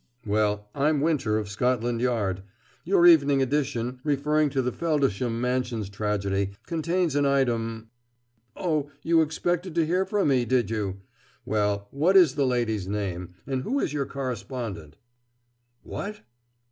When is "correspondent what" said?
14.07-16.21